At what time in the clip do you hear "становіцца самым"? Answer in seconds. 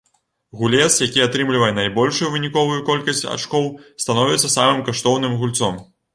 4.07-4.85